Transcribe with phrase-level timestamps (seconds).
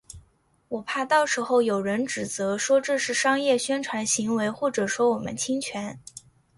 [0.67, 5.99] 我怕到时候有人指责，说这是商业宣传行为或者说我们侵权